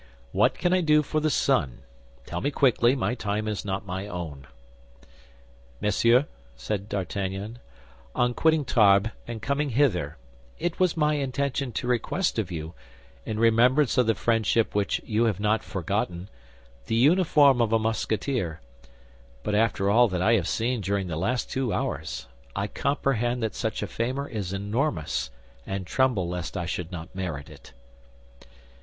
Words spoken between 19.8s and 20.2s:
all